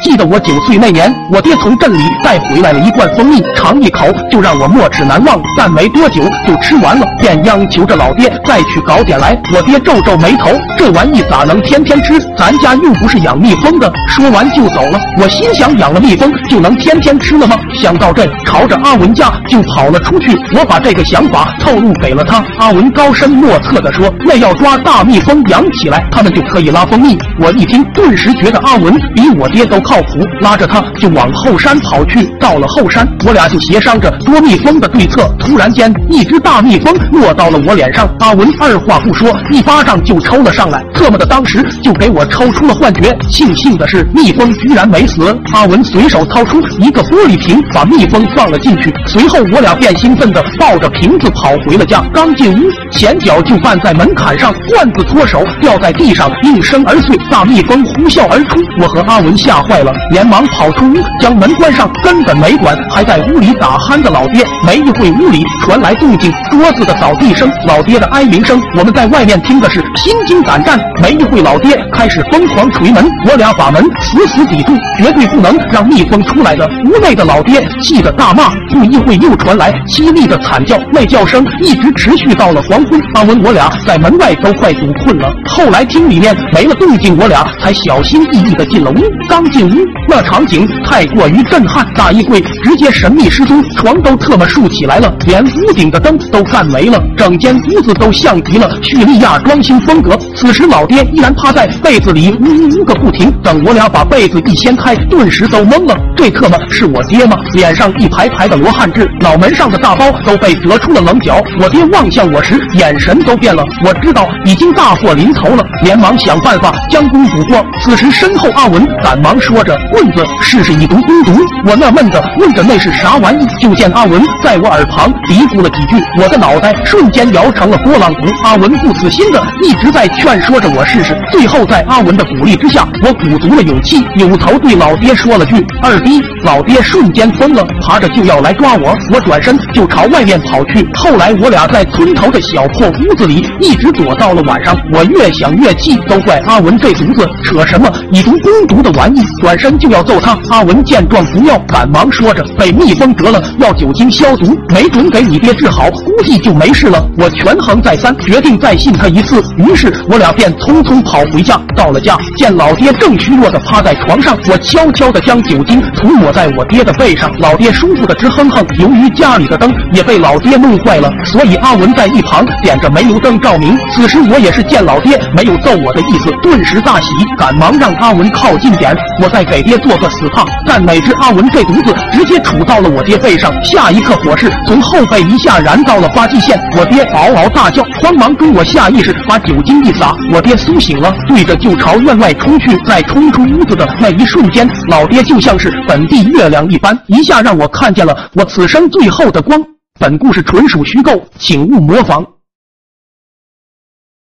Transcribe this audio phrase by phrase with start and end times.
[0.00, 5.38] 记得我九岁那年，我爹从镇里带回来了一罐蜂蜜，尝一口就让我没齿难忘。
[5.56, 9.38] 但没多久就吃完了，便央求着老爹再去搞点来。
[9.54, 12.18] 我爹皱皱眉头，这玩意咋能天天吃？
[12.38, 13.92] 咱家又不是养蜜蜂的。
[14.08, 14.98] 说完就走了。
[15.18, 17.54] 我心想，养了蜜蜂就能天天吃了吗？
[17.74, 20.34] 想到这，朝着阿文家就跑了出去。
[20.54, 22.42] 我把这个想法透露给了他。
[22.58, 29.81] 阿文高深莫测的说：“那要抓大蜜蜂养起来，他们就可以拉蜂蜜。”我一听，顿时觉得阿文比我爹都。
[29.82, 32.24] 靠谱，拉着他就往后山跑去。
[32.40, 35.28] 到了后山，我俩就协商着捉蜜蜂的对策。
[35.38, 40.82] 突然间，一只大蜜蜂落到了我脸上，阿文二话不说，一巴掌就抽了上来。
[40.94, 43.16] 特么的，当时就给我抽出了幻觉。
[43.30, 45.36] 庆幸的是，蜜蜂居然没死。
[45.52, 48.92] 阿文随手掏出一个玻璃瓶，把蜜蜂放了进去。
[49.06, 52.02] 随后，我俩便兴奋地抱着瓶子跑回了家。
[52.12, 57.16] 刚进屋，前脚就绊在门槛上，罐子脱手掉在地上，应声而碎。
[57.30, 59.71] 大蜜蜂呼啸而出，我和阿文吓坏。
[59.72, 64.44] 坏了，连忙跑出屋，将门关上，根本没管还在屋里打鼾的老爹。
[64.66, 68.60] 没一会，屋里传来动静，桌子的扫地声，老爹的哀鸣声。
[68.76, 70.78] 我们在外面听的是心惊胆战。
[71.00, 76.68] 没一会，老爹开始疯狂捶门，我俩把门死死抵住，绝对不能让蜜蜂出来的。
[76.84, 78.52] 屋内的老爹气得大骂。
[78.68, 83.00] 不一会，又传来凄厉的惨叫，那叫声一直持续到了黄昏。
[83.14, 85.32] 阿文，我俩在门外都快堵困了。
[85.46, 88.96] 后来听里面没了动静，我俩才小心翼翼的进了屋。
[89.30, 89.61] 刚进。
[89.66, 89.72] 屋
[90.08, 100.18] 那场景太过于震撼，大衣柜直接神秘失踪，床都特么竖起来了，连屋顶的灯都干没了，整间屋子都像极了叙利亚装修风格。
[100.34, 107.36] 此时老爹依然趴在被子里呜呜呜个不停，等我俩把被子一掀开，顿时都懵了，这特么是我爹吗？
[107.54, 111.40] 脸上一排排的罗汉痣，脑门上的大包都被折出了棱角。
[111.60, 117.64] 我爹望向我时，眼神都变了，我知道已经大祸临头了，连忙想办法将功补过。
[117.82, 119.51] 此时身后阿文赶忙说。
[119.52, 121.32] 说着棍子试试一毒攻毒，
[121.66, 128.22] 我纳闷的问着那是啥玩意，就见阿文在我耳旁嘀咕了几句，我的脑袋瞬间摇成了拨浪鼓。
[128.44, 140.82] 阿文不死心的一直在劝说着我试试，最后在阿文的鼓励之下，我鼓足了勇气，扭头对老爹说了句二逼，老爹瞬间疯了，爬着就要来抓我，我转身就朝外面跑去。
[140.94, 149.20] 后来我俩在村头的小破屋子里一直躲到了晚上，我越想越气，都怪阿文这犊子扯什么以毒攻毒的玩意。
[149.42, 159.42] 转身就要揍他，阿文见状不妙，赶忙说着：“被蜜蜂蛰了，要酒精消毒，没准给你爹治好，估计就没事了。”我权衡再三，决定再信他一次。
[159.56, 161.60] 于是我俩便匆匆跑回家。
[161.76, 167.28] 到了家，见老爹正虚弱的趴在床上，我悄悄的将酒精涂抹在我爹的背上。
[167.40, 168.64] 老爹舒服的直哼哼。
[168.78, 173.76] 由于家里的灯也被老爹弄坏了，所以阿文在一旁点着煤油灯照明。
[173.90, 178.96] 此时我也是见老爹没有揍我的意思，顿时大喜，赶忙让阿文靠近点。
[179.22, 179.32] 我。
[179.32, 199.58] 再给爹做个死胖，但哪知阿文这犊子直接杵到了我爹背上，下一刻火势从后背一下燃到了发际线，我爹嗷嗷大叫，慌忙跟我下意识把酒精一撒，我爹苏醒了，对着就朝院外冲去，在冲出屋子的那一瞬间，老爹就像是本地月亮一般，一下让我看见了我此生最后的光。
[199.98, 202.22] 本故事纯属虚构，请勿模仿。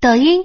[0.00, 0.42] 抖音。